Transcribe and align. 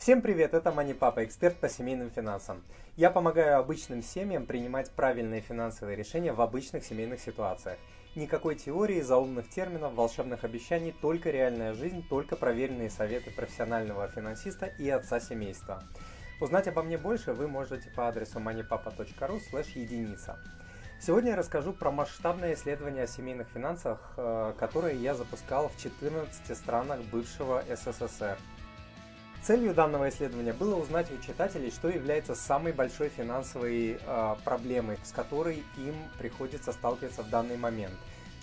Всем 0.00 0.22
привет, 0.22 0.54
это 0.54 0.72
Мани 0.72 0.94
Папа, 0.94 1.26
эксперт 1.26 1.60
по 1.60 1.68
семейным 1.68 2.10
финансам. 2.10 2.64
Я 2.96 3.10
помогаю 3.10 3.58
обычным 3.58 4.02
семьям 4.02 4.46
принимать 4.46 4.90
правильные 4.92 5.42
финансовые 5.42 5.94
решения 5.94 6.32
в 6.32 6.40
обычных 6.40 6.86
семейных 6.86 7.20
ситуациях. 7.20 7.76
Никакой 8.14 8.54
теории, 8.54 9.02
заумных 9.02 9.50
терминов, 9.50 9.92
волшебных 9.92 10.42
обещаний, 10.42 10.96
только 11.02 11.28
реальная 11.28 11.74
жизнь, 11.74 12.02
только 12.08 12.34
проверенные 12.36 12.88
советы 12.88 13.30
профессионального 13.30 14.08
финансиста 14.08 14.72
и 14.78 14.88
отца 14.88 15.20
семейства. 15.20 15.82
Узнать 16.40 16.66
обо 16.66 16.82
мне 16.82 16.96
больше 16.96 17.34
вы 17.34 17.46
можете 17.46 17.90
по 17.90 18.08
адресу 18.08 18.38
moneypapa.ru 18.38 19.38
единица. 19.74 20.38
Сегодня 20.98 21.32
я 21.32 21.36
расскажу 21.36 21.74
про 21.74 21.90
масштабное 21.90 22.54
исследование 22.54 23.04
о 23.04 23.06
семейных 23.06 23.48
финансах, 23.48 24.14
э, 24.16 24.54
которое 24.58 24.94
я 24.94 25.14
запускал 25.14 25.68
в 25.68 25.76
14 25.76 26.56
странах 26.56 27.00
бывшего 27.12 27.62
СССР. 27.68 28.38
Целью 29.42 29.72
данного 29.72 30.10
исследования 30.10 30.52
было 30.52 30.74
узнать 30.74 31.10
у 31.10 31.16
читателей, 31.26 31.70
что 31.70 31.88
является 31.88 32.34
самой 32.34 32.74
большой 32.74 33.08
финансовой 33.08 33.98
э, 33.98 34.36
проблемой, 34.44 34.98
с 35.02 35.12
которой 35.12 35.64
им 35.78 35.94
приходится 36.18 36.72
сталкиваться 36.72 37.22
в 37.22 37.30
данный 37.30 37.56
момент. 37.56 37.94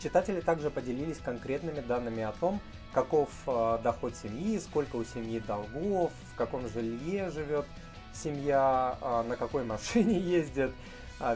Читатели 0.01 0.41
также 0.41 0.71
поделились 0.71 1.19
конкретными 1.19 1.81
данными 1.81 2.23
о 2.23 2.31
том, 2.31 2.59
каков 2.93 3.29
э, 3.45 3.77
доход 3.83 4.15
семьи, 4.15 4.57
сколько 4.57 4.95
у 4.95 5.03
семьи 5.03 5.39
долгов, 5.39 6.11
в 6.33 6.35
каком 6.35 6.67
жилье 6.67 7.29
живет 7.29 7.67
семья, 8.11 8.97
э, 8.99 9.23
на 9.29 9.35
какой 9.35 9.65
машине 9.65 10.19
ездит, 10.19 10.71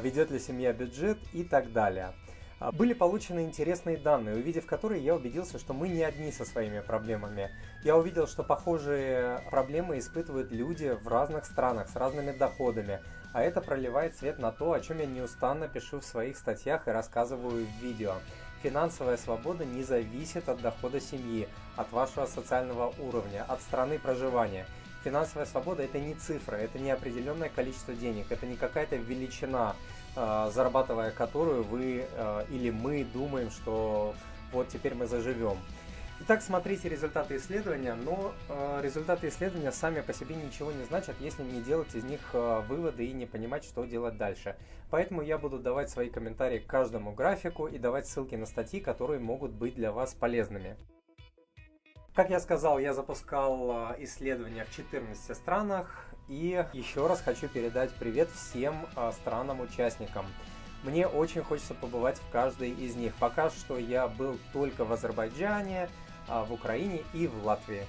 ведет 0.01 0.31
ли 0.31 0.39
семья 0.39 0.73
бюджет 0.73 1.19
и 1.33 1.43
так 1.43 1.71
далее. 1.71 2.13
А, 2.61 2.71
были 2.71 2.93
получены 2.93 3.43
интересные 3.43 3.97
данные, 3.97 4.35
увидев 4.35 4.67
которые 4.67 5.03
я 5.03 5.15
убедился, 5.15 5.57
что 5.57 5.73
мы 5.73 5.89
не 5.89 6.03
одни 6.03 6.31
со 6.31 6.45
своими 6.45 6.79
проблемами. 6.79 7.49
Я 7.83 7.97
увидел, 7.97 8.27
что 8.27 8.43
похожие 8.43 9.41
проблемы 9.49 9.97
испытывают 9.97 10.51
люди 10.51 10.95
в 11.01 11.07
разных 11.07 11.45
странах 11.45 11.89
с 11.89 11.95
разными 11.95 12.31
доходами, 12.31 12.99
а 13.33 13.41
это 13.41 13.61
проливает 13.61 14.15
свет 14.15 14.37
на 14.37 14.51
то, 14.51 14.73
о 14.73 14.79
чем 14.79 14.99
я 14.99 15.07
неустанно 15.07 15.67
пишу 15.67 16.01
в 16.01 16.05
своих 16.05 16.37
статьях 16.37 16.87
и 16.87 16.91
рассказываю 16.91 17.65
в 17.65 17.83
видео. 17.83 18.13
Финансовая 18.61 19.17
свобода 19.17 19.65
не 19.65 19.81
зависит 19.81 20.47
от 20.47 20.61
дохода 20.61 20.99
семьи, 20.99 21.49
от 21.75 21.91
вашего 21.91 22.27
социального 22.27 22.93
уровня, 22.99 23.43
от 23.47 23.59
страны 23.61 23.97
проживания. 23.97 24.67
Финансовая 25.03 25.47
свобода 25.47 25.81
это 25.81 25.99
не 25.99 26.13
цифра, 26.13 26.57
это 26.57 26.77
не 26.77 26.91
определенное 26.91 27.49
количество 27.49 27.95
денег, 27.95 28.27
это 28.29 28.45
не 28.45 28.55
какая-то 28.55 28.97
величина. 28.97 29.75
А, 30.15 30.49
зарабатывая 30.49 31.11
которую 31.11 31.63
вы 31.63 32.05
а, 32.13 32.45
или 32.49 32.69
мы 32.69 33.05
думаем, 33.05 33.49
что 33.49 34.13
вот 34.51 34.67
теперь 34.67 34.93
мы 34.93 35.07
заживем. 35.07 35.57
Итак, 36.23 36.43
смотрите 36.43 36.87
результаты 36.87 37.37
исследования, 37.37 37.95
но 37.95 38.31
э, 38.47 38.81
результаты 38.83 39.29
исследования 39.29 39.71
сами 39.71 40.01
по 40.01 40.13
себе 40.13 40.35
ничего 40.35 40.71
не 40.71 40.83
значат, 40.83 41.15
если 41.19 41.41
не 41.41 41.61
делать 41.61 41.95
из 41.95 42.03
них 42.03 42.19
э, 42.33 42.61
выводы 42.67 43.07
и 43.07 43.11
не 43.11 43.25
понимать, 43.25 43.63
что 43.63 43.85
делать 43.85 44.17
дальше. 44.17 44.55
Поэтому 44.91 45.23
я 45.23 45.39
буду 45.39 45.57
давать 45.57 45.89
свои 45.89 46.11
комментарии 46.11 46.59
к 46.59 46.67
каждому 46.67 47.11
графику 47.11 47.65
и 47.65 47.79
давать 47.79 48.07
ссылки 48.07 48.35
на 48.35 48.45
статьи, 48.45 48.79
которые 48.79 49.19
могут 49.19 49.51
быть 49.51 49.73
для 49.73 49.91
вас 49.91 50.13
полезными. 50.13 50.77
Как 52.13 52.29
я 52.29 52.39
сказал, 52.39 52.77
я 52.77 52.93
запускал 52.93 53.95
исследования 53.97 54.65
в 54.65 54.75
14 54.75 55.35
странах. 55.35 56.10
И 56.31 56.65
еще 56.71 57.07
раз 57.07 57.19
хочу 57.19 57.49
передать 57.49 57.91
привет 57.91 58.29
всем 58.31 58.87
а, 58.95 59.11
странам-участникам. 59.11 60.25
Мне 60.81 61.05
очень 61.05 61.43
хочется 61.43 61.73
побывать 61.73 62.19
в 62.19 62.31
каждой 62.31 62.71
из 62.71 62.95
них. 62.95 63.13
Пока 63.15 63.49
что 63.49 63.77
я 63.77 64.07
был 64.07 64.39
только 64.53 64.85
в 64.85 64.93
Азербайджане, 64.93 65.89
а, 66.29 66.45
в 66.45 66.53
Украине 66.53 67.03
и 67.13 67.27
в 67.27 67.45
Латвии. 67.45 67.85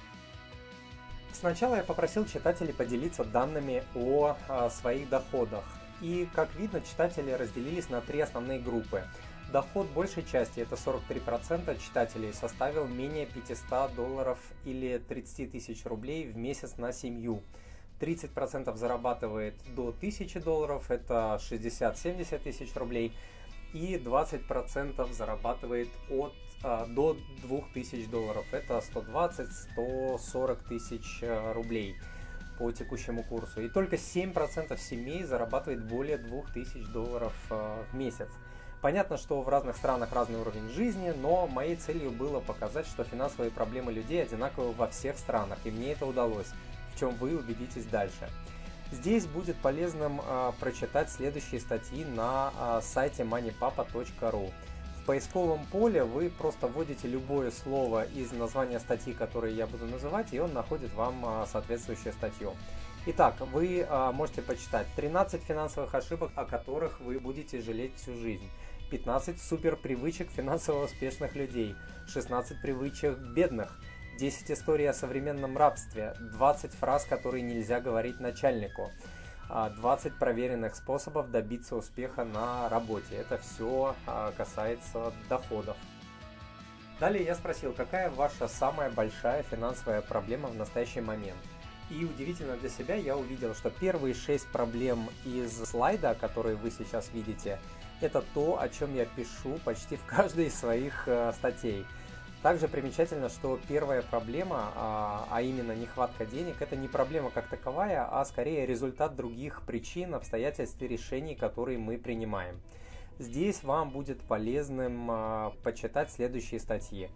Сначала 1.31 1.75
я 1.77 1.83
попросил 1.85 2.25
читателей 2.25 2.73
поделиться 2.73 3.23
данными 3.23 3.81
о 3.95 4.35
а, 4.49 4.69
своих 4.69 5.07
доходах. 5.07 5.63
И, 6.01 6.27
как 6.35 6.53
видно, 6.55 6.81
читатели 6.81 7.31
разделились 7.31 7.89
на 7.89 8.01
три 8.01 8.19
основные 8.19 8.59
группы. 8.59 9.05
Доход 9.53 9.87
большей 9.91 10.25
части, 10.25 10.59
это 10.59 10.75
43% 10.75 11.79
читателей, 11.81 12.33
составил 12.33 12.87
менее 12.87 13.25
500 13.25 13.95
долларов 13.95 14.37
или 14.65 14.97
30 14.97 15.49
тысяч 15.49 15.85
рублей 15.85 16.27
в 16.27 16.35
месяц 16.35 16.75
на 16.75 16.91
семью. 16.91 17.41
30% 18.03 18.75
зарабатывает 18.75 19.55
до 19.75 19.89
1000 19.89 20.41
долларов, 20.41 20.91
это 20.91 21.39
60-70 21.39 22.39
тысяч 22.39 22.75
рублей, 22.75 23.13
и 23.73 23.95
20% 23.97 25.13
зарабатывает 25.13 25.89
от, 26.09 26.33
а, 26.63 26.85
до 26.85 27.17
2000 27.43 28.09
долларов, 28.09 28.45
это 28.51 28.79
120-140 28.79 30.67
тысяч 30.67 31.19
а, 31.23 31.53
рублей 31.53 31.95
по 32.59 32.71
текущему 32.71 33.23
курсу. 33.23 33.61
И 33.61 33.69
только 33.69 33.95
7% 33.95 34.77
семей 34.77 35.23
зарабатывает 35.23 35.87
более 35.87 36.17
2000 36.17 36.91
долларов 36.91 37.33
а, 37.49 37.83
в 37.91 37.95
месяц. 37.95 38.29
Понятно, 38.81 39.17
что 39.17 39.41
в 39.41 39.47
разных 39.47 39.77
странах 39.77 40.11
разный 40.11 40.41
уровень 40.41 40.69
жизни, 40.69 41.13
но 41.15 41.47
моей 41.47 41.77
целью 41.77 42.11
было 42.11 42.41
показать, 42.41 42.85
что 42.85 43.05
финансовые 43.05 43.49
проблемы 43.49 43.93
людей 43.93 44.21
одинаковы 44.21 44.73
во 44.73 44.87
всех 44.87 45.17
странах, 45.17 45.57
и 45.63 45.71
мне 45.71 45.93
это 45.93 46.05
удалось 46.05 46.51
в 46.93 46.99
чем 46.99 47.15
вы 47.15 47.37
убедитесь 47.37 47.85
дальше. 47.85 48.29
Здесь 48.91 49.25
будет 49.25 49.55
полезным 49.57 50.21
э, 50.23 50.51
прочитать 50.59 51.09
следующие 51.09 51.59
статьи 51.59 52.05
на 52.05 52.51
э, 52.59 52.81
сайте 52.83 53.23
moneypapa.ru. 53.23 54.51
В 55.01 55.05
поисковом 55.05 55.65
поле 55.65 56.03
вы 56.03 56.29
просто 56.29 56.67
вводите 56.67 57.07
любое 57.07 57.51
слово 57.51 58.05
из 58.05 58.31
названия 58.31 58.79
статьи, 58.79 59.13
которые 59.13 59.55
я 59.55 59.67
буду 59.67 59.85
называть, 59.85 60.27
и 60.31 60.39
он 60.39 60.53
находит 60.53 60.93
вам 60.93 61.25
э, 61.25 61.45
соответствующую 61.51 62.13
статью. 62.13 62.53
Итак, 63.07 63.35
вы 63.51 63.79
э, 63.79 64.11
можете 64.13 64.41
почитать 64.41 64.87
13 64.95 65.41
финансовых 65.41 65.93
ошибок, 65.93 66.31
о 66.35 66.45
которых 66.45 67.01
вы 67.01 67.19
будете 67.19 67.61
жалеть 67.61 67.95
всю 67.97 68.15
жизнь. 68.15 68.49
15 68.91 69.41
супер 69.41 69.75
привычек 69.75 70.29
финансово 70.29 70.85
успешных 70.85 71.35
людей, 71.35 71.75
16 72.07 72.61
привычек 72.61 73.17
бедных, 73.17 73.77
10 74.17 74.51
историй 74.51 74.89
о 74.89 74.93
современном 74.93 75.57
рабстве, 75.57 76.15
20 76.19 76.71
фраз, 76.73 77.05
которые 77.05 77.41
нельзя 77.41 77.79
говорить 77.79 78.19
начальнику, 78.19 78.91
20 79.49 80.11
а, 80.11 80.19
проверенных 80.19 80.75
способов 80.75 81.31
добиться 81.31 81.75
успеха 81.75 82.23
на 82.23 82.69
работе. 82.69 83.15
Это 83.15 83.37
все 83.37 83.95
а, 84.05 84.31
касается 84.35 85.13
доходов. 85.29 85.77
Далее 86.99 87.25
я 87.25 87.35
спросил, 87.35 87.73
какая 87.73 88.09
ваша 88.09 88.47
самая 88.47 88.89
большая 88.89 89.43
финансовая 89.43 90.01
проблема 90.01 90.49
в 90.49 90.55
настоящий 90.55 91.01
момент. 91.01 91.39
И 91.89 92.05
удивительно 92.05 92.55
для 92.55 92.69
себя 92.69 92.95
я 92.95 93.17
увидел, 93.17 93.53
что 93.53 93.69
первые 93.69 94.13
шесть 94.13 94.47
проблем 94.47 95.09
из 95.25 95.57
слайда, 95.65 96.15
которые 96.19 96.55
вы 96.55 96.71
сейчас 96.71 97.09
видите, 97.13 97.59
это 97.99 98.23
то, 98.33 98.59
о 98.59 98.69
чем 98.69 98.95
я 98.95 99.05
пишу 99.05 99.59
почти 99.65 99.97
в 99.97 100.05
каждой 100.05 100.47
из 100.47 100.55
своих 100.55 101.07
э, 101.07 101.33
статей. 101.33 101.85
Также 102.43 102.67
примечательно, 102.67 103.29
что 103.29 103.57
первая 103.69 104.01
проблема, 104.01 104.73
а, 104.75 105.25
а 105.31 105.41
именно 105.41 105.71
нехватка 105.71 106.25
денег, 106.25 106.61
это 106.61 106.75
не 106.75 106.89
проблема 106.89 107.29
как 107.29 107.47
таковая, 107.47 108.05
а 108.05 108.25
скорее 108.25 108.65
результат 108.65 109.15
других 109.15 109.61
причин, 109.61 110.13
обстоятельств 110.13 110.81
и 110.81 110.87
решений, 110.89 111.35
которые 111.35 111.77
мы 111.77 111.97
принимаем. 111.97 112.59
Здесь 113.17 113.63
вам 113.63 113.91
будет 113.91 114.19
полезным 114.19 115.07
а, 115.09 115.53
почитать 115.63 116.11
следующие 116.11 116.59
статьи. 116.59 117.09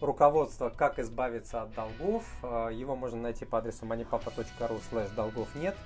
Руководство 0.00 0.68
«Как 0.68 0.98
избавиться 0.98 1.62
от 1.62 1.72
долгов». 1.74 2.24
А, 2.42 2.68
его 2.70 2.96
можно 2.96 3.22
найти 3.22 3.44
по 3.44 3.58
адресу 3.58 3.86
moneypapa.ru 3.86 5.14
долгов 5.14 5.54
нет. 5.54 5.76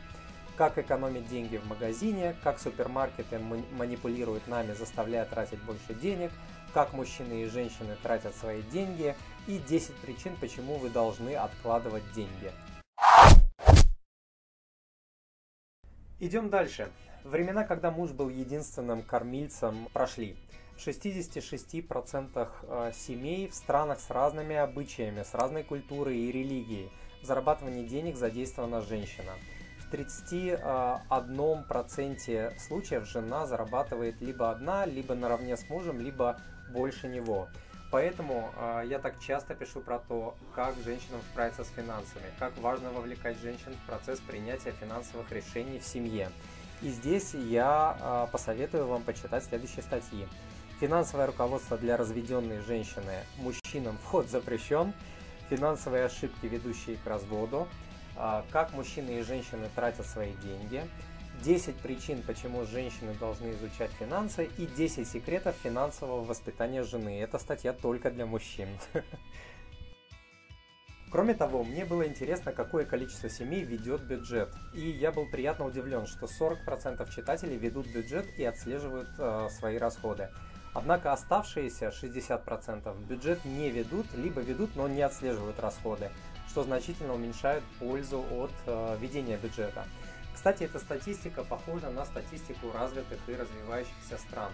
Как 0.56 0.78
экономить 0.78 1.28
деньги 1.28 1.58
в 1.58 1.66
магазине, 1.66 2.34
как 2.42 2.58
супермаркеты 2.58 3.38
манипулируют 3.76 4.48
нами, 4.48 4.72
заставляя 4.72 5.26
тратить 5.26 5.62
больше 5.64 5.92
денег– 5.92 6.30
как 6.76 6.92
мужчины 6.92 7.44
и 7.44 7.46
женщины 7.46 7.96
тратят 8.02 8.36
свои 8.36 8.60
деньги 8.60 9.16
и 9.46 9.56
10 9.56 9.94
причин, 9.94 10.36
почему 10.38 10.76
вы 10.76 10.90
должны 10.90 11.34
откладывать 11.34 12.02
деньги. 12.12 12.52
Идем 16.20 16.50
дальше. 16.50 16.92
Времена, 17.24 17.64
когда 17.64 17.90
муж 17.90 18.10
был 18.10 18.28
единственным 18.28 19.02
кормильцем, 19.02 19.88
прошли. 19.94 20.36
В 20.76 20.86
66% 20.86 22.48
э, 22.62 22.92
семей 22.94 23.48
в 23.48 23.54
странах 23.54 23.98
с 23.98 24.10
разными 24.10 24.54
обычаями, 24.54 25.22
с 25.22 25.32
разной 25.32 25.62
культурой 25.62 26.18
и 26.18 26.30
религией 26.30 26.92
в 27.22 27.24
зарабатывании 27.24 27.86
денег 27.86 28.16
задействована 28.16 28.82
женщина. 28.82 29.32
В 29.78 29.90
31% 29.90 32.58
случаев 32.58 33.06
жена 33.06 33.46
зарабатывает 33.46 34.20
либо 34.20 34.50
одна, 34.50 34.84
либо 34.84 35.14
наравне 35.14 35.56
с 35.56 35.70
мужем, 35.70 36.00
либо 36.00 36.38
больше 36.70 37.08
него. 37.08 37.48
Поэтому 37.90 38.52
э, 38.56 38.82
я 38.86 38.98
так 38.98 39.20
часто 39.20 39.54
пишу 39.54 39.80
про 39.80 39.98
то, 40.00 40.36
как 40.54 40.74
женщинам 40.84 41.20
справиться 41.30 41.64
с 41.64 41.68
финансами, 41.68 42.24
как 42.38 42.56
важно 42.58 42.90
вовлекать 42.90 43.38
женщин 43.40 43.72
в 43.72 43.86
процесс 43.86 44.18
принятия 44.20 44.72
финансовых 44.72 45.30
решений 45.30 45.78
в 45.78 45.84
семье. 45.84 46.30
И 46.82 46.88
здесь 46.88 47.32
я 47.34 47.96
э, 48.00 48.32
посоветую 48.32 48.86
вам 48.86 49.02
почитать 49.02 49.44
следующие 49.44 49.82
статьи. 49.82 50.26
Финансовое 50.80 51.26
руководство 51.26 51.78
для 51.78 51.96
разведенной 51.96 52.60
женщины. 52.60 53.24
Мужчинам 53.38 53.96
вход 53.98 54.28
запрещен. 54.28 54.92
Финансовые 55.48 56.04
ошибки, 56.04 56.46
ведущие 56.46 56.96
к 56.96 57.06
разводу. 57.06 57.68
а, 58.18 58.44
как 58.50 58.72
мужчины 58.72 59.20
и 59.20 59.22
женщины 59.22 59.68
тратят 59.74 60.06
свои 60.06 60.32
деньги, 60.42 60.82
10 61.44 61.76
причин, 61.76 62.22
почему 62.22 62.64
женщины 62.64 63.14
должны 63.20 63.52
изучать 63.52 63.90
финансы 63.98 64.48
и 64.58 64.66
10 64.66 65.06
секретов 65.06 65.54
финансового 65.62 66.24
воспитания 66.24 66.82
жены. 66.82 67.20
Это 67.20 67.38
статья 67.38 67.72
только 67.72 68.10
для 68.10 68.26
мужчин. 68.26 68.68
Кроме 71.10 71.34
того, 71.34 71.62
мне 71.62 71.84
было 71.84 72.06
интересно, 72.06 72.52
какое 72.52 72.84
количество 72.84 73.30
семей 73.30 73.62
ведет 73.62 74.02
бюджет. 74.02 74.52
И 74.74 74.90
я 74.90 75.12
был 75.12 75.26
приятно 75.30 75.64
удивлен, 75.64 76.06
что 76.06 76.26
40% 76.26 77.10
читателей 77.14 77.56
ведут 77.56 77.86
бюджет 77.86 78.26
и 78.36 78.44
отслеживают 78.44 79.08
э, 79.18 79.48
свои 79.50 79.78
расходы. 79.78 80.30
Однако 80.74 81.12
оставшиеся 81.12 81.86
60% 81.86 83.06
бюджет 83.06 83.44
не 83.46 83.70
ведут, 83.70 84.06
либо 84.14 84.42
ведут, 84.42 84.76
но 84.76 84.88
не 84.88 85.00
отслеживают 85.00 85.58
расходы, 85.58 86.10
что 86.48 86.64
значительно 86.64 87.14
уменьшает 87.14 87.62
пользу 87.78 88.22
от 88.30 88.50
э, 88.66 88.98
ведения 89.00 89.38
бюджета. 89.38 89.86
Кстати, 90.36 90.64
эта 90.64 90.78
статистика 90.78 91.42
похожа 91.42 91.88
на 91.88 92.04
статистику 92.04 92.70
развитых 92.70 93.18
и 93.26 93.34
развивающихся 93.34 94.18
стран. 94.18 94.52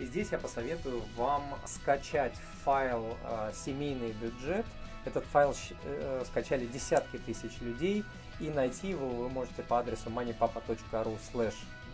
И 0.00 0.04
здесь 0.04 0.32
я 0.32 0.38
посоветую 0.38 1.02
вам 1.16 1.44
скачать 1.66 2.34
файл 2.64 3.16
э, 3.22 3.52
«Семейный 3.54 4.10
бюджет». 4.10 4.66
Этот 5.04 5.24
файл 5.26 5.54
э, 5.84 6.24
скачали 6.26 6.66
десятки 6.66 7.16
тысяч 7.18 7.60
людей, 7.60 8.04
и 8.40 8.50
найти 8.50 8.88
его 8.88 9.08
вы 9.08 9.28
можете 9.28 9.62
по 9.62 9.78
адресу 9.78 10.10
moneypapa.ru 10.10 11.16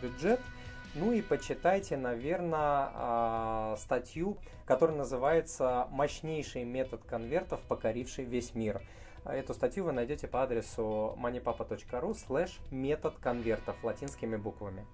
бюджет. 0.01 0.41
Ну 0.95 1.13
и 1.13 1.21
почитайте, 1.21 1.99
наверное, 1.99 2.89
э, 2.95 3.77
статью, 3.79 4.39
которая 4.65 4.97
называется 4.97 5.89
«Мощнейший 5.91 6.65
метод 6.65 7.03
конвертов, 7.05 7.61
покоривший 7.69 8.25
весь 8.25 8.55
мир». 8.55 8.81
Эту 9.29 9.55
статью 9.55 9.85
вы 9.85 9.93
найдете 9.93 10.29
по 10.29 10.45
адресу 10.45 11.17
moneypapa.ru 11.19 12.15
slash 12.15 12.53
метод 12.71 13.15
конвертов 13.21 13.77
латинскими 13.83 14.37
буквами. 14.37 14.87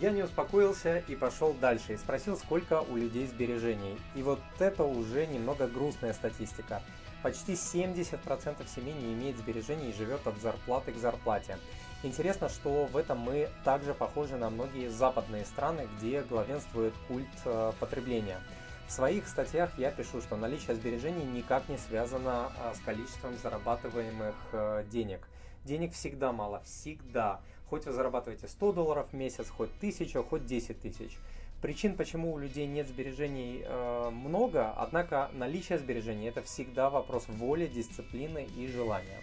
Я 0.00 0.10
не 0.10 0.22
успокоился 0.22 0.98
и 0.98 1.16
пошел 1.16 1.54
дальше 1.54 1.94
и 1.94 1.96
спросил, 1.96 2.36
сколько 2.36 2.82
у 2.82 2.96
людей 2.96 3.26
сбережений. 3.26 3.98
И 4.14 4.22
вот 4.22 4.40
это 4.58 4.84
уже 4.84 5.26
немного 5.26 5.66
грустная 5.66 6.12
статистика. 6.12 6.82
Почти 7.22 7.52
70% 7.52 8.68
семей 8.68 8.92
не 8.92 9.14
имеет 9.14 9.38
сбережений 9.38 9.90
и 9.90 9.94
живет 9.94 10.26
от 10.26 10.36
зарплаты 10.42 10.92
к 10.92 10.96
зарплате. 10.96 11.56
Интересно, 12.02 12.50
что 12.50 12.84
в 12.84 12.98
этом 12.98 13.18
мы 13.18 13.48
также 13.64 13.94
похожи 13.94 14.36
на 14.36 14.50
многие 14.50 14.88
западные 14.88 15.46
страны, 15.46 15.88
где 15.96 16.20
главенствует 16.22 16.92
культ 17.08 17.28
э, 17.46 17.72
потребления– 17.80 18.40
в 18.86 18.92
своих 18.92 19.26
статьях 19.28 19.70
я 19.78 19.90
пишу, 19.90 20.20
что 20.20 20.36
наличие 20.36 20.76
сбережений 20.76 21.24
никак 21.24 21.68
не 21.68 21.78
связано 21.78 22.52
а, 22.58 22.74
с 22.74 22.80
количеством 22.80 23.36
зарабатываемых 23.42 24.34
э, 24.52 24.84
денег. 24.90 25.26
Денег 25.64 25.94
всегда 25.94 26.32
мало, 26.32 26.60
всегда. 26.64 27.40
Хоть 27.70 27.86
вы 27.86 27.92
зарабатываете 27.92 28.46
100 28.46 28.72
долларов 28.72 29.08
в 29.10 29.14
месяц, 29.14 29.48
хоть 29.48 29.70
1000, 29.78 30.22
хоть 30.22 30.44
10 30.44 30.80
тысяч. 30.80 31.18
Причин, 31.62 31.96
почему 31.96 32.34
у 32.34 32.38
людей 32.38 32.66
нет 32.66 32.86
сбережений, 32.86 33.62
э, 33.64 34.10
много, 34.10 34.70
однако 34.72 35.30
наличие 35.32 35.78
сбережений– 35.78 36.28
это 36.28 36.42
всегда 36.42 36.90
вопрос 36.90 37.24
воли, 37.26 37.66
дисциплины 37.66 38.44
и 38.44 38.66
желания. 38.66 39.20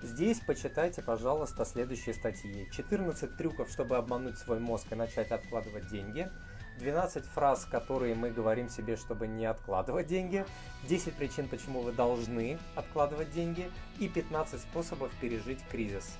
Здесь 0.00 0.38
почитайте, 0.40 1.02
пожалуйста, 1.02 1.64
следующие 1.64 2.14
статьи. 2.14 2.68
14 2.72 3.36
трюков, 3.36 3.68
чтобы 3.68 3.96
обмануть 3.96 4.38
свой 4.38 4.60
мозг 4.60 4.86
и 4.92 4.94
начать 4.94 5.32
откладывать 5.32 5.88
деньги– 5.88 6.30
12 6.78 7.24
фраз, 7.26 7.66
которые 7.70 8.14
мы 8.14 8.30
говорим 8.30 8.68
себе, 8.68 8.96
чтобы 8.96 9.26
не 9.26 9.46
откладывать 9.46 10.06
деньги, 10.06 10.44
10 10.88 11.14
причин, 11.14 11.48
почему 11.48 11.80
вы 11.80 11.92
должны 11.92 12.58
откладывать 12.74 13.30
деньги 13.30 13.70
и 13.98 14.08
15 14.08 14.60
способов 14.60 15.10
пережить 15.20 15.60
кризис. 15.70 16.16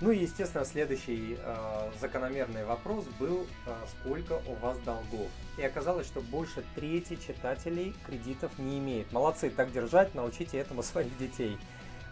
Ну 0.00 0.10
и, 0.12 0.18
естественно, 0.18 0.64
следующий 0.64 1.36
э, 1.38 1.90
закономерный 2.00 2.64
вопрос 2.64 3.04
был, 3.18 3.46
э, 3.66 3.74
сколько 4.00 4.40
у 4.46 4.54
вас 4.54 4.78
долгов. 4.78 5.28
И 5.58 5.62
оказалось, 5.62 6.06
что 6.06 6.22
больше 6.22 6.64
трети 6.74 7.16
читателей 7.16 7.94
кредитов 8.06 8.50
не 8.58 8.78
имеет. 8.78 9.12
Молодцы, 9.12 9.50
так 9.50 9.72
держать, 9.72 10.14
научите 10.14 10.56
этому 10.56 10.82
своих 10.82 11.16
детей. 11.18 11.58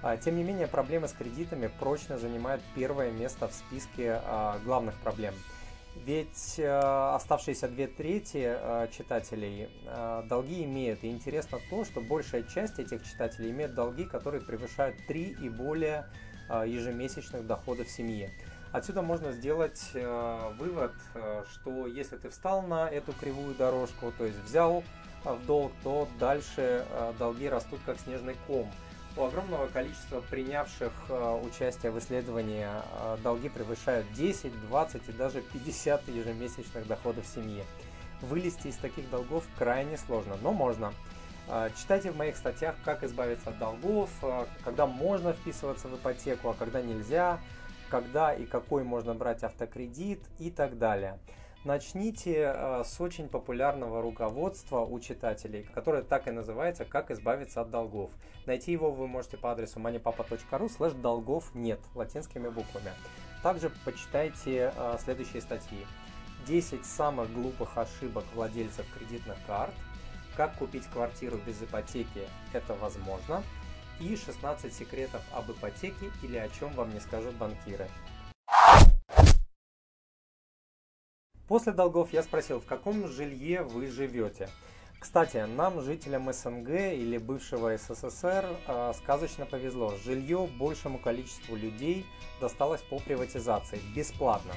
А, 0.03 0.19
тем 0.19 0.37
не 0.37 0.45
менее, 0.45 0.67
проблемы 0.67 1.09
с 1.09 1.13
кредитами 1.13 1.71
прочно 1.81 2.19
занимают 2.19 2.63
первое 2.75 3.11
место 3.11 3.49
в 3.49 3.55
списке 3.55 4.21
э, 4.23 4.59
главных 4.65 4.95
проблем– 4.97 5.35
ведь 6.05 6.59
э, 6.59 6.69
оставшиеся 7.15 7.69
две 7.69 7.87
трети 7.87 8.45
э, 8.45 8.89
читателей 8.97 9.69
э, 9.85 10.23
долги 10.29 10.65
имеют. 10.65 11.05
И 11.05 11.09
интересно 11.09 11.59
то, 11.71 11.85
что 11.85 12.01
большая 12.01 12.43
часть 12.43 12.79
этих 12.79 13.05
читателей 13.05 13.51
имеют 13.51 13.75
долги, 13.75 14.05
которые 14.05 14.43
превышают 14.43 14.97
3 15.07 15.39
и 15.43 15.49
более 15.49 16.07
э, 16.49 16.65
ежемесячных 16.67 17.47
доходов 17.47 17.89
семьи. 17.89 18.31
Отсюда 18.73 19.03
можно 19.03 19.33
сделать 19.33 19.91
э, 19.95 20.53
вывод, 20.59 20.93
э, 21.15 21.45
что 21.53 21.87
если 21.87 22.17
ты 22.17 22.29
встал 22.31 22.63
на 22.63 22.89
эту 22.89 23.13
кривую 23.13 23.55
дорожку, 23.55 24.13
то 24.17 24.25
есть 24.25 24.39
взял 24.45 24.85
э, 25.25 25.33
в 25.33 25.47
долг, 25.47 25.73
то 25.83 26.09
дальше 26.19 26.85
э, 26.89 27.13
долги 27.19 27.49
растут 27.49 27.81
как 27.87 27.99
снежный 27.99 28.37
ком– 28.47 28.71
у 29.19 29.25
огромного 29.25 29.67
количества 29.67 30.21
принявших 30.21 30.93
э, 31.09 31.41
участие 31.45 31.91
в 31.91 31.99
исследовании 31.99 32.67
э, 32.69 33.17
долги 33.23 33.49
превышают 33.49 34.07
10, 34.13 34.53
20 34.69 35.09
и 35.09 35.13
даже 35.13 35.43
50 35.43 36.09
ежемесячных 36.09 36.87
доходов 36.87 37.27
семьи. 37.27 37.65
Вылезти 38.21 38.69
из 38.69 38.77
таких 38.77 39.11
долгов 39.11 39.45
крайне 39.59 39.97
сложно, 39.97 40.37
но 40.41 40.53
можно. 40.53 40.95
Э, 41.49 41.71
читайте 41.77 42.13
в 42.13 42.17
моих 42.17 42.37
статьях, 42.37 42.77
как 42.85 43.03
избавиться 43.03 43.51
от 43.51 43.59
долгов, 43.59 44.09
когда 44.65 44.87
можно 44.87 45.33
вписываться 45.33 45.89
в 45.89 45.97
ипотеку, 45.97 46.51
а 46.51 46.55
когда 46.55 46.81
нельзя, 46.81 47.41
когда 47.91 48.33
и 48.33 48.47
какой 48.47 48.85
можно 48.85 49.15
брать 49.15 49.43
автокредит 49.43 50.21
и 50.39 50.51
так 50.51 50.79
далее. 50.79 51.19
Начните 51.65 52.53
э, 52.55 52.85
с 52.85 53.01
очень 53.01 53.29
популярного 53.29 54.01
руководства 54.01 54.81
у 54.81 55.01
читателей, 55.01 55.65
которое 55.75 56.03
так 56.03 56.29
и 56.29 56.31
называется 56.31 56.85
«Как 56.85 57.11
избавиться 57.11 57.61
от 57.61 57.71
долгов». 57.71 58.13
Найти 58.47 58.71
его 58.71 58.93
вы 58.93 59.09
можете 59.09 59.39
по 59.39 59.51
адресу 59.51 59.81
moneypapa.ru 59.81 60.69
слэш 60.69 60.93
долгов 60.93 61.53
нет 61.55 61.81
латинскими 61.97 62.49
буквами. 62.49 62.93
Также 63.43 63.71
почитайте 63.85 64.73
э, 64.75 64.97
следующие 65.03 65.43
статьи. 65.43 65.85
10 66.47 66.87
самых 66.87 67.33
глупых 67.35 67.77
ошибок 67.77 68.25
владельцев 68.35 68.87
кредитных 68.97 69.37
карт, 69.49 69.75
как 70.37 70.57
купить 70.59 70.87
квартиру 70.87 71.41
без 71.45 71.61
ипотеки, 71.61 72.29
это 72.53 72.75
возможно, 72.75 73.43
и 73.99 74.15
16 74.15 74.73
секретов 74.73 75.23
об 75.33 75.51
ипотеке 75.51 76.13
или 76.23 76.39
о 76.39 76.49
чем 76.49 76.73
вам 76.75 76.95
не 76.95 77.01
скажут 77.01 77.35
банкиры. 77.35 77.89
После 81.59 81.73
долгов 81.73 82.13
я 82.13 82.23
спросил, 82.23 82.61
в 82.61 82.67
каком 82.67 83.09
жилье 83.09 83.65
вы 83.65 83.89
живете. 83.89 84.49
Кстати, 85.01 85.39
нам, 85.39 85.81
жителям 85.81 86.33
СНГ 86.33 86.69
или 86.69 87.19
бывшего 87.19 87.77
СССР, 87.77 88.47
а, 88.69 88.93
сказочно 88.93 89.45
повезло. 89.45 89.97
Жилье 90.05 90.49
большему 90.57 91.01
количеству 91.01 91.57
людей 91.57 92.07
досталось 92.41 92.81
по 92.83 93.01
приватизации, 93.01 93.81
бесплатно. 93.93 94.53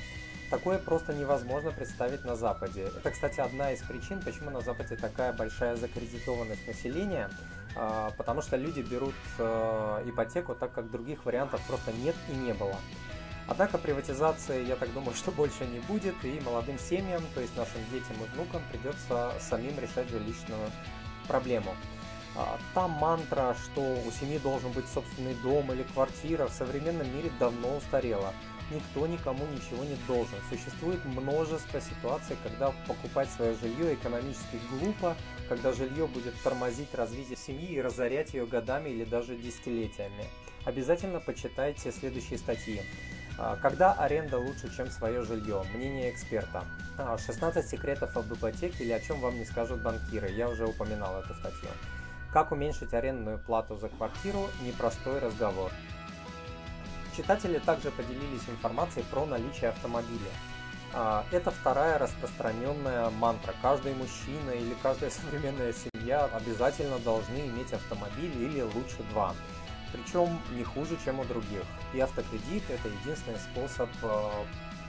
Такое 0.52 0.78
просто 0.78 1.16
невозможно 1.16 1.72
представить 1.72 2.24
на 2.24 2.36
Западе. 2.36 2.84
Это, 2.96 3.10
кстати, 3.10 3.40
одна 3.40 3.72
из 3.72 3.82
причин, 3.82 4.22
почему 4.22 4.52
на 4.52 4.62
Западе 4.62 4.96
такая 4.96 5.34
большая 5.34 5.78
закредитованность 5.78 6.68
населения, 6.68 7.32
а, 7.76 8.12
потому 8.16 8.44
что 8.44 8.58
люди 8.58 8.82
берут 8.82 9.16
а, 9.40 10.08
ипотеку, 10.08 10.54
так 10.54 10.72
как 10.72 10.92
других 10.92 11.26
вариантов 11.26 11.62
просто 11.68 11.94
нет 11.94 12.16
и 12.30 12.36
не 12.36 12.54
было. 12.54 12.76
Однако 13.48 13.78
приватизации, 13.78 14.66
я 14.66 14.76
так 14.76 14.94
думаю, 14.94 15.14
что 15.16 15.32
больше 15.32 15.66
не 15.66 15.80
будет, 15.80 16.16
и 16.24 16.40
молодым 16.42 16.80
семьям, 16.80 17.24
то 17.34 17.42
есть 17.42 17.56
нашим 17.58 17.82
детям 17.92 18.16
и 18.24 18.36
внукам, 18.36 18.62
придется 18.72 19.34
самим 19.40 19.78
решать 19.80 20.10
жилищную 20.10 20.72
проблему. 21.28 21.76
А, 22.36 22.58
та 22.74 22.88
мантра, 22.88 23.56
что 23.62 23.82
у 23.82 24.12
семьи 24.12 24.38
должен 24.38 24.72
быть 24.72 24.88
собственный 24.88 25.36
дом 25.44 25.72
или 25.74 25.84
квартира, 25.84 26.48
в 26.48 26.54
современном 26.54 27.14
мире 27.16 27.30
давно 27.40 27.78
устарела. 27.78 28.34
Никто 28.74 29.06
никому 29.06 29.46
ничего 29.48 29.84
не 29.84 29.98
должен. 30.08 30.38
Существует 30.50 31.04
множество 31.04 31.82
ситуаций, 31.82 32.38
когда 32.42 32.72
покупать 32.88 33.30
свое 33.30 33.54
жилье 33.56 33.96
экономически 33.96 34.60
глупо, 34.70 35.18
когда 35.50 35.74
жилье 35.74 36.08
будет 36.08 36.34
тормозить 36.42 36.94
развитие 36.94 37.36
семьи 37.36 37.68
и 37.68 37.82
разорять 37.82 38.34
ее 38.34 38.46
годами 38.46 38.90
или 38.90 39.04
даже 39.04 39.36
десятилетиями. 39.36 40.26
Обязательно 40.64 41.20
почитайте 41.20 41.92
следующие 41.92 42.40
статьи. 42.40 42.82
А, 43.44 43.58
когда 43.60 43.94
аренда 43.94 44.38
лучше, 44.38 44.74
чем 44.76 44.92
свое 44.92 45.24
жилье? 45.24 45.64
Мнение 45.74 46.12
эксперта. 46.12 46.64
16 46.98 47.58
а, 47.58 47.68
секретов 47.68 48.16
об 48.16 48.32
ипотеке 48.32 48.84
или 48.84 48.92
о 48.92 49.00
чем 49.00 49.20
вам 49.20 49.36
не 49.36 49.46
скажут 49.46 49.82
банкиры. 49.82 50.30
Я 50.30 50.48
уже 50.48 50.68
упоминал 50.68 51.20
эту 51.20 51.34
статью. 51.34 51.70
Как 52.32 52.52
уменьшить 52.52 52.94
арендную 52.94 53.40
плату 53.40 53.76
за 53.78 53.90
квартиру? 53.90 54.48
Непростой 54.62 55.18
разговор. 55.18 55.72
Читатели 57.18 57.58
также 57.58 57.90
поделились 57.90 58.48
информацией 58.48 59.06
про 59.10 59.26
наличие 59.26 59.72
автомобиля. 59.72 60.32
А, 60.94 61.26
это 61.32 61.50
вторая 61.50 61.98
распространенная 61.98 63.10
мантра. 63.10 63.56
Каждый 63.64 63.96
мужчина 63.96 64.52
или 64.52 64.76
каждая 64.84 65.10
современная 65.10 65.74
семья 65.74 66.26
обязательно 66.26 67.00
должны 67.00 67.40
иметь 67.48 67.74
автомобиль 67.74 68.38
или 68.38 68.62
лучше 68.62 69.02
два. 69.12 69.34
Причем 69.92 70.40
не 70.52 70.64
хуже, 70.64 70.98
чем 71.04 71.20
у 71.20 71.26
других. 71.26 71.64
И 71.94 72.00
автокредит 72.00 72.64
это 72.70 72.88
единственный 72.88 73.40
способ 73.40 73.90
э, 74.04 74.30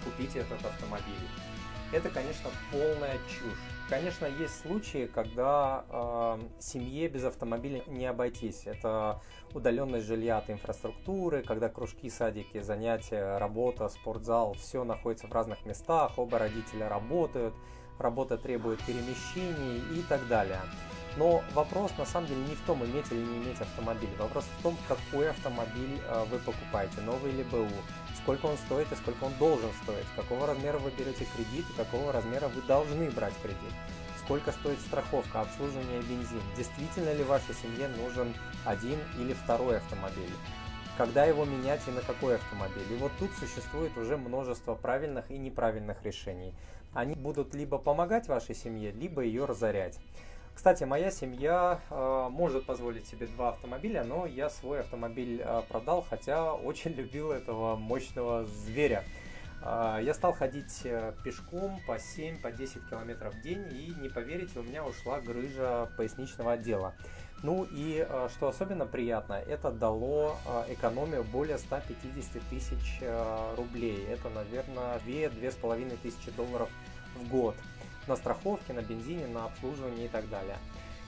купить 0.05 0.37
этот 0.37 0.65
автомобиль. 0.65 1.29
Это, 1.93 2.09
конечно, 2.09 2.49
полная 2.71 3.19
чушь. 3.29 3.59
Конечно, 3.89 4.25
есть 4.25 4.63
случаи, 4.63 5.07
когда 5.07 5.85
э, 5.89 6.39
семье 6.59 7.09
без 7.09 7.25
автомобиля 7.25 7.83
не 7.87 8.07
обойтись. 8.07 8.63
Это 8.67 9.21
удаленность 9.53 10.07
жилья 10.07 10.39
от 10.39 10.49
инфраструктуры, 10.49 11.43
когда 11.43 11.69
кружки, 11.69 12.09
садики, 12.09 12.61
занятия, 12.61 13.37
работа, 13.37 13.89
спортзал, 13.89 14.55
все 14.55 14.85
находится 14.85 15.27
в 15.27 15.33
разных 15.33 15.67
местах, 15.67 16.13
оба 16.17 16.39
родителя 16.39 16.89
работают, 16.89 17.55
работа 17.99 18.39
требует 18.39 18.83
перемещений 18.87 19.83
и 19.99 20.03
так 20.09 20.27
далее. 20.29 20.61
Но 21.17 21.43
вопрос 21.55 21.93
на 21.99 22.07
самом 22.07 22.27
деле 22.29 22.41
не 22.43 22.55
в 22.55 22.61
том, 22.63 22.85
иметь 22.85 23.11
или 23.11 23.21
не 23.21 23.39
иметь 23.39 23.61
автомобиль. 23.61 24.11
Вопрос 24.19 24.45
в 24.59 24.63
том, 24.63 24.77
какой 24.89 25.31
автомобиль 25.31 26.01
э, 26.09 26.25
вы 26.31 26.39
покупаете, 26.39 27.01
новый 27.03 27.33
или 27.33 27.43
БУ, 27.43 27.69
сколько 28.23 28.47
он 28.47 28.57
стоит 28.57 28.91
и 28.93 28.97
сколько 28.97 29.25
он 29.25 29.33
должен 29.39 29.71
стоить, 29.83 30.07
какого 30.17 30.47
размера 30.47 30.79
вы 30.79 30.91
берете 30.91 31.27
кредит 31.37 31.67
и 31.69 31.77
какого 31.77 32.13
размера 32.13 32.49
вы 32.49 32.63
должны 32.63 33.11
брать 33.11 33.35
кредит, 33.43 33.75
сколько 34.25 34.53
стоит 34.53 34.81
страховка, 34.81 35.43
обслуживание 35.43 36.01
бензин, 36.01 36.41
действительно 36.57 37.13
ли 37.13 37.25
вашей 37.25 37.55
семье 37.55 37.89
нужен 37.89 38.35
один 38.65 38.99
или 39.19 39.35
второй 39.35 39.79
автомобиль, 39.79 40.33
когда 40.97 41.25
его 41.25 41.45
менять 41.45 41.83
и 41.89 41.91
на 41.91 42.01
какой 42.01 42.37
автомобиль. 42.37 42.91
И 42.91 42.97
вот 42.97 43.13
тут 43.19 43.31
существует 43.33 43.97
уже 43.99 44.17
множество 44.17 44.75
правильных 44.75 45.31
и 45.31 45.37
неправильных 45.37 46.03
решений. 46.05 46.55
Они 46.95 47.15
будут 47.15 47.55
либо 47.55 47.79
помогать 47.79 48.29
вашей 48.29 48.55
семье, 48.55 48.93
либо 48.93 49.23
ее 49.23 49.45
разорять. 49.45 49.99
Кстати, 50.55 50.85
моя 50.85 51.11
семья 51.11 51.81
э, 51.91 52.29
может 52.31 52.67
позволить 52.67 53.07
себе 53.07 53.27
два 53.27 53.51
автомобиля, 53.51 54.05
но 54.05 54.27
я 54.27 54.51
свой 54.51 54.81
автомобиль 54.81 55.43
э, 55.45 55.63
продал, 55.69 56.07
хотя 56.09 56.55
очень 56.55 56.93
любил 56.93 57.33
этого 57.33 57.77
мощного 57.77 58.45
зверя. 58.45 59.05
Э, 59.63 59.99
я 60.03 60.15
стал 60.15 60.35
ходить 60.35 60.83
э, 60.85 61.15
пешком 61.25 61.81
по 61.87 61.97
7-10 61.97 62.43
по 62.43 62.91
километров 62.91 63.35
в 63.35 63.41
день 63.41 63.67
и, 63.73 63.95
не 64.01 64.09
поверите, 64.09 64.61
у 64.61 64.63
меня 64.63 64.85
ушла 64.85 65.21
грыжа 65.21 65.91
поясничного 65.97 66.53
отдела. 66.53 66.95
Ну 67.43 67.65
и 67.65 68.07
э, 68.09 68.29
что 68.37 68.49
особенно 68.49 68.87
приятно, 68.87 69.33
это 69.33 69.73
дало 69.73 70.37
э, 70.47 70.75
экономию 70.75 71.25
более 71.25 71.59
150 71.59 72.41
тысяч 72.51 72.99
э, 73.01 73.55
рублей. 73.57 74.07
Это, 74.09 74.29
наверное, 74.29 75.01
2-2,5 75.07 75.99
тысячи 76.03 76.31
долларов 76.37 76.69
в 77.17 77.29
год 77.29 77.57
на 78.07 78.17
страховке, 78.17 78.73
на 78.73 78.83
бензине, 78.83 79.27
на 79.27 79.47
обслуживании 79.47 80.07
и 80.07 80.09
так 80.09 80.29
далее. 80.29 80.57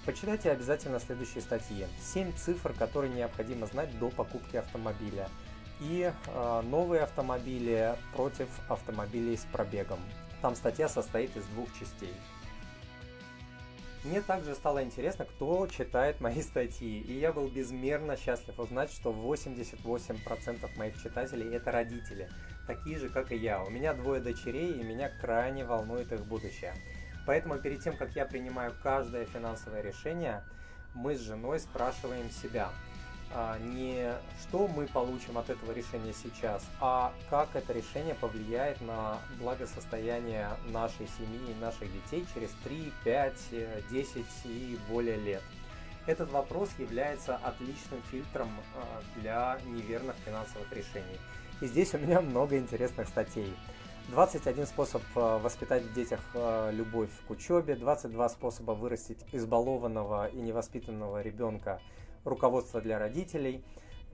Почитайте 0.05 0.51
обязательно 0.51 1.01
следующие 1.01 1.41
статьи. 1.41 1.87
7 2.01 2.33
цифр, 2.35 2.75
которые 2.75 3.13
необходимо 3.15 3.67
знать 3.67 3.99
до 3.99 4.11
покупки 4.11 4.57
автомобиля. 4.57 5.29
И 5.81 6.13
э, 6.13 6.63
новые 6.63 7.03
автомобили 7.03 7.97
против 8.15 8.49
автомобилей 8.69 9.37
с 9.37 9.45
пробегом. 9.51 9.99
Там 10.43 10.55
статья 10.57 10.89
состоит 10.89 11.35
из 11.37 11.45
двух 11.47 11.69
частей. 11.79 12.13
Мне 14.05 14.21
также 14.21 14.55
стало 14.55 14.85
интересно, 14.85 15.25
кто 15.25 15.67
читает 15.67 16.21
мои 16.21 16.43
статьи, 16.43 17.01
и 17.01 17.19
я 17.19 17.33
был 17.33 17.49
безмерно 17.49 18.19
счастлив 18.19 18.59
узнать, 18.59 18.93
что 18.93 19.11
88% 19.11 20.77
моих 20.77 21.03
читателей 21.03 21.57
это 21.57 21.73
родители– 21.73 22.29
такие 22.67 22.99
же, 22.99 23.09
как 23.09 23.33
и 23.33 23.37
я. 23.37 23.63
У 23.63 23.71
меня 23.71 23.95
двое 23.95 24.21
дочерей, 24.21 24.73
и 24.73 24.83
меня 24.83 25.11
крайне 25.21 25.65
волнует 25.65 26.13
их 26.13 26.25
будущее. 26.25 26.75
Поэтому 27.27 27.59
перед 27.59 27.83
тем, 27.83 27.97
как 27.97 28.15
я 28.17 28.27
принимаю 28.27 28.75
каждое 28.83 29.25
финансовое 29.25 29.83
решение, 29.83 30.43
мы 30.95 31.17
с 31.17 31.21
женой 31.21 31.59
спрашиваем 31.59 32.31
себя, 32.31 32.71
а, 33.33 33.59
не 33.59 34.13
что 34.43 34.69
мы 34.69 34.87
получим 34.87 35.39
от 35.39 35.51
этого 35.51 35.73
решения 35.73 36.13
сейчас, 36.13 36.65
а 36.81 37.13
как 37.31 37.49
это 37.55 37.73
решение 37.73 38.15
повлияет 38.15 38.81
на 38.81 39.19
благосостояние 39.41 40.51
нашей 40.69 41.09
семьи 41.19 41.51
и 41.51 41.61
наших 41.61 41.93
детей 41.93 42.25
через 42.33 42.51
3, 42.63 42.93
5, 43.03 43.35
10 43.91 44.27
и 44.45 44.79
более 44.89 45.17
лет. 45.17 45.43
Этот 46.07 46.31
вопрос 46.31 46.69
является 46.79 47.37
отличным 47.37 48.03
фильтром 48.11 48.51
а, 48.77 49.03
для 49.17 49.59
неверных 49.65 50.15
финансовых 50.25 50.71
решений. 50.73 51.19
И 51.61 51.67
здесь 51.67 51.95
у 51.95 51.99
меня 51.99 52.21
много 52.21 52.59
интересных 52.59 53.09
статей. 53.09 53.55
21 54.09 54.67
способ 54.67 55.03
э, 55.15 55.39
воспитать 55.39 55.83
в 55.83 55.95
детях 55.95 56.21
э, 56.35 56.71
любовь 56.73 57.11
к 57.27 57.31
учебе, 57.31 57.75
22 57.75 58.29
способа 58.29 58.73
вырастить 58.73 59.25
избалованного 59.33 60.29
и 60.29 60.37
невоспитанного 60.41 61.23
ребенка, 61.23 61.81
руководство 62.25 62.81
для 62.81 62.99
родителей, 62.99 63.65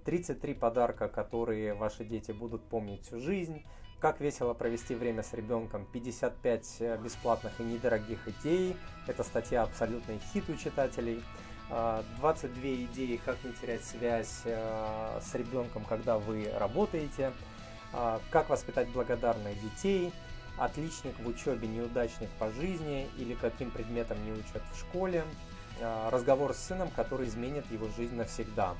33 0.05 0.55
подарка, 0.55 1.09
которые 1.09 1.75
ваши 1.75 2.05
дети 2.05 2.31
будут 2.31 2.63
помнить 2.63 3.07
всю 3.07 3.19
жизнь, 3.19 3.65
как 4.01 4.21
весело 4.21 4.55
провести 4.55 4.95
время 4.95 5.23
с 5.23 5.33
ребенком, 5.35 5.87
55 5.93 6.77
э, 6.81 6.99
бесплатных 7.03 7.59
и 7.59 7.65
недорогих 7.65 8.29
идей, 8.29 8.77
это 9.09 9.25
статья 9.25 9.63
абсолютный 9.63 10.21
хит 10.33 10.49
у 10.49 10.57
читателей, 10.57 11.23
22 11.71 12.62
идеи, 12.62 13.21
как 13.25 13.43
не 13.45 13.53
терять 13.53 13.85
связь 13.85 14.43
э, 14.45 15.21
с 15.23 15.35
ребенком, 15.35 15.85
когда 15.85 16.19
вы 16.19 16.50
работаете, 16.59 17.33
а, 17.93 18.21
как 18.31 18.49
воспитать 18.49 18.89
благодарных 18.91 19.61
детей, 19.61 20.12
отличник 20.59 21.19
в 21.19 21.27
учебе, 21.27 21.67
неудачник 21.67 22.29
по 22.39 22.50
жизни 22.50 23.09
или 23.19 23.35
каким 23.35 23.71
предметом 23.71 24.25
не 24.25 24.33
учат 24.33 24.62
в 24.73 24.79
школе, 24.79 25.25
а, 25.81 26.11
разговор 26.11 26.55
с 26.55 26.59
сыном, 26.59 26.91
который 26.91 27.27
изменит 27.27 27.71
его 27.71 27.89
жизнь 27.97 28.15
навсегда. 28.15 28.75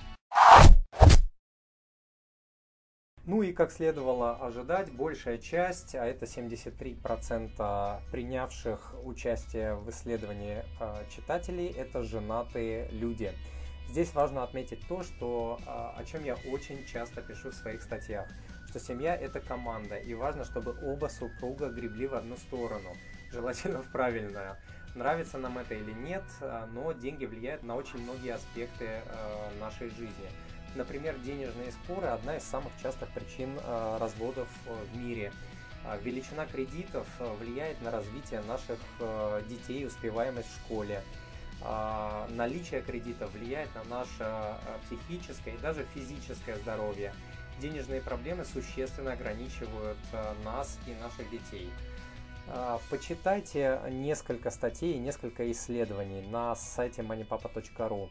Ну 3.31 3.45
и 3.45 3.53
как 3.53 3.71
следовало 3.71 4.35
ожидать, 4.45 4.91
большая 4.91 5.39
часть, 5.39 5.95
а 5.95 6.05
это 6.05 6.27
73% 6.27 8.03
принявших 8.11 8.95
участие 9.05 9.77
в 9.77 9.89
исследовании 9.89 10.65
э, 10.81 11.05
читателей, 11.15 11.69
это 11.69 12.03
женатые 12.03 12.89
люди. 12.91 13.33
Здесь 13.89 14.13
важно 14.15 14.43
отметить 14.43 14.81
то, 14.89 15.05
что, 15.05 15.61
э, 15.61 15.71
о 15.71 16.05
чем 16.05 16.25
я 16.25 16.35
очень 16.51 16.85
часто 16.87 17.23
пишу 17.23 17.51
в 17.51 17.55
своих 17.55 17.83
статьях, 17.83 18.27
что 18.69 18.81
семья 18.81 19.15
это 19.15 19.39
команда, 19.39 19.95
и 19.95 20.13
важно, 20.15 20.45
чтобы 20.45 20.75
оба 20.83 21.07
супруга 21.07 21.69
гребли 21.69 22.09
в 22.09 22.15
одну 22.15 22.37
сторону, 22.37 22.97
желательно 23.31 23.81
в 23.81 23.93
правильную. 23.93 24.57
Нравится 24.97 25.39
нам 25.39 25.57
это 25.57 25.77
или 25.77 25.93
нет, 25.93 26.25
э, 26.41 26.67
но 26.73 26.91
деньги 26.91 27.27
влияют 27.27 27.63
на 27.63 27.77
очень 27.77 28.03
многие 28.03 28.35
аспекты 28.35 28.89
нашей 29.61 29.89
жизни. 29.91 30.31
Например, 30.75 31.19
денежные 31.19 31.73
споры– 31.73 32.07
одна 32.09 32.37
из 32.37 32.45
самых 32.45 32.73
частых 32.81 33.09
причин 33.11 33.59
э, 33.59 33.97
разводов 33.99 34.49
э, 34.67 34.85
в 34.93 34.97
мире. 34.97 35.33
А 35.85 35.97
величина 35.97 36.47
кредитов 36.47 37.09
э, 37.19 37.35
влияет 37.41 37.81
на 37.83 37.91
развитие 37.91 38.41
наших 38.43 38.79
детей, 39.49 39.87
успеваемость 39.87 40.49
в 40.49 40.55
школе. 40.65 41.03
А 41.63 42.27
наличие 42.31 42.83
кредита 42.83 43.27
влияет 43.27 43.69
на 43.75 43.85
наше 43.85 44.57
психическое 44.87 45.55
и 45.55 45.59
даже 45.59 45.85
физическое 45.95 46.57
здоровье. 46.57 47.13
Денежные 47.61 48.01
проблемы 48.01 48.45
существенно 48.47 49.13
ограничивают 49.13 49.99
нас 50.45 50.79
и 50.87 50.95
наших 50.95 51.29
детей. 51.31 51.71
А, 52.53 52.81
почитайте 52.89 53.81
несколько 53.91 54.51
статей, 54.51 54.99
несколько 54.99 55.51
исследований 55.53 56.23
на 56.23 56.57
сайте 56.57 57.03
moneypapa.ru 57.03 58.09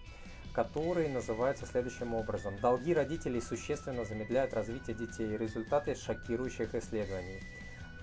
которые 0.59 1.07
называются 1.07 1.65
следующим 1.65 2.13
образом. 2.13 2.59
Долги 2.59 2.93
родителей 2.93 3.39
существенно 3.39 4.03
замедляют 4.03 4.53
развитие 4.53 4.93
детей. 4.93 5.37
Результаты 5.37 5.95
шокирующих 5.95 6.75
исследований. 6.75 7.41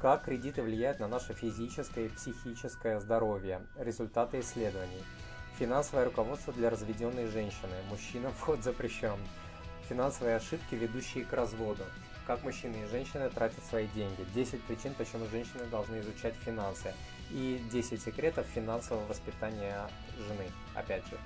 Как 0.01 0.25
кредиты 0.25 0.63
влияют 0.63 0.99
на 0.99 1.07
наше 1.07 1.35
физическое 1.35 2.07
и 2.07 2.09
психическое 2.09 2.99
здоровье. 2.99 3.61
Результаты 3.79 4.41
исследований. 4.41 5.03
Финансовое 5.59 6.07
руководство 6.07 6.51
для 6.55 6.71
разведенной 6.71 7.27
женщины. 7.27 7.75
Мужчинам 7.91 8.33
вход 8.39 8.65
запрещен. 8.65 9.19
Финансовые 9.91 10.37
ошибки, 10.37 10.77
ведущие 10.77 11.27
к 11.27 11.35
разводу. 11.35 11.85
Как 12.27 12.43
мужчины 12.43 12.77
и 12.85 12.91
женщины 12.91 13.29
тратят 13.29 13.63
свои 13.67 13.87
деньги. 13.89 14.25
10 14.35 14.63
причин, 14.63 14.95
почему 14.95 15.27
женщины 15.27 15.67
должны 15.71 16.01
изучать 16.01 16.35
финансы. 16.37 16.95
И 17.31 17.63
10 17.71 18.01
секретов 18.01 18.47
финансового 18.47 19.05
воспитания 19.05 19.91
жены. 20.27 20.51
Опять 20.75 21.07
же, 21.09 21.19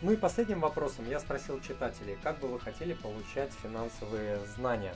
ну 0.00 0.12
и 0.12 0.16
последним 0.16 0.60
вопросом 0.60 1.08
я 1.08 1.18
спросил 1.18 1.60
читателей, 1.60 2.16
как 2.22 2.38
бы 2.38 2.46
вы 2.46 2.60
хотели 2.60 2.94
получать 2.94 3.50
финансовые 3.62 4.38
знания. 4.54 4.94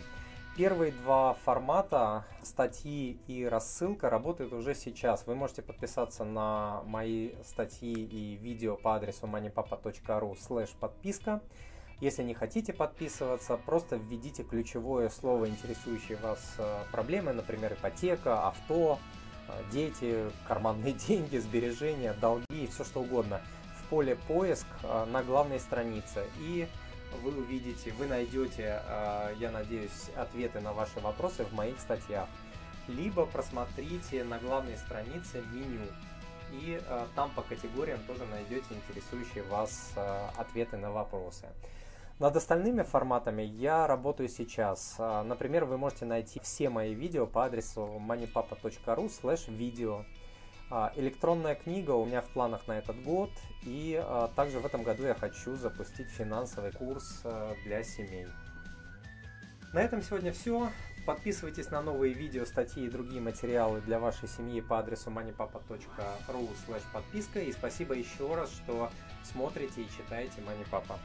Первые 0.57 0.93
два 0.93 1.35
формата, 1.45 2.25
статьи 2.43 3.19
и 3.27 3.45
рассылка, 3.45 4.11
работают 4.11 4.53
уже 4.53 4.75
сейчас. 4.75 5.27
Вы 5.27 5.35
можете 5.35 5.63
подписаться 5.63 6.25
на 6.25 6.83
мои 6.85 7.33
статьи 7.43 7.93
и 7.93 8.37
видео 8.37 8.77
по 8.77 8.95
адресу 8.95 9.27
moneypapa.ru 9.27 10.37
слэш 10.39 10.71
подписка. 10.79 11.41
Если 12.01 12.23
не 12.23 12.35
хотите 12.35 12.73
подписываться, 12.73 13.57
просто 13.57 13.97
введите 13.97 14.45
ключевое 14.45 15.09
слово, 15.09 15.49
интересующее 15.49 16.19
вас 16.19 16.55
э, 16.59 16.85
проблемы, 16.93 17.33
например, 17.33 17.73
ипотека, 17.73 18.47
авто, 18.47 18.99
э, 19.49 19.53
дети, 19.73 20.31
карманные 20.47 20.93
деньги, 21.09 21.39
сбережения, 21.39 22.13
долги 22.21 22.65
и 22.65 22.67
все 22.69 22.85
что 22.85 23.01
угодно– 23.01 23.41
поле 23.93 24.17
поиск 24.27 24.67
на 24.83 25.23
главной 25.23 25.61
странице 25.61 26.25
и 26.39 26.67
вы 27.23 27.37
увидите, 27.37 27.93
вы 27.99 28.07
найдете, 28.07 28.81
я 29.39 29.51
надеюсь, 29.53 30.09
ответы 30.17 30.61
на 30.61 30.73
ваши 30.73 30.99
вопросы 31.01 31.45
в 31.45 31.53
моих 31.53 31.79
статьях. 31.79 32.27
Либо 32.89 33.27
просмотрите 33.27 34.25
на 34.25 34.39
главной 34.39 34.79
странице 34.79 35.43
меню 35.53 35.87
и 36.53 36.81
э, 36.83 37.07
там 37.15 37.31
по 37.31 37.43
категориям 37.43 38.01
тоже 38.07 38.25
найдете 38.27 38.67
интересующие 38.71 39.45
вас 39.45 39.93
э, 39.97 40.29
ответы 40.37 40.77
на 40.77 40.91
вопросы. 40.91 41.47
Над 42.19 42.37
остальными 42.37 42.83
форматами 42.83 43.43
я 43.43 43.87
работаю 43.87 44.29
сейчас. 44.29 44.97
Э, 44.99 45.23
например, 45.23 45.65
вы 45.65 45.79
можете 45.79 46.05
найти 46.05 46.41
все 46.41 46.69
мои 46.69 46.95
видео 46.95 47.27
по 47.27 47.45
адресу 47.45 48.01
moneypapa.ru 48.07 49.11
slash 49.11 49.53
видео. 49.53 50.05
Электронная 50.97 51.55
книга 51.55 51.91
у 51.91 52.07
меня 52.07 52.23
в 52.23 52.31
планах 52.31 52.67
на 52.67 52.79
этот 52.79 53.03
год, 53.03 53.31
и 53.63 54.03
также 54.37 54.59
в 54.59 54.65
этом 54.65 54.83
году 54.83 55.03
я 55.05 55.15
хочу 55.15 55.55
запустить 55.57 56.09
финансовый 56.09 56.73
курс 56.73 57.23
для 57.65 57.85
семей. 57.85 58.27
На 59.75 59.83
этом 59.83 60.03
сегодня 60.03 60.33
все. 60.33 60.71
Подписывайтесь 61.05 61.71
на 61.71 61.83
новые 61.83 62.15
видео, 62.15 62.45
статьи 62.45 62.87
и 62.87 62.89
другие 62.89 63.21
материалы 63.21 63.81
для 63.81 63.99
вашей 63.99 64.29
семьи 64.29 64.61
по 64.61 64.79
адресу 64.79 65.11
moneypapa.ru 65.11 66.49
подписка. 66.93 67.41
И 67.41 67.53
спасибо 67.53 67.95
еще 67.95 68.35
раз, 68.35 68.51
что 68.53 68.89
смотрите 69.25 69.83
и 69.83 69.91
читаете 69.91 70.41
Papa. 70.71 70.97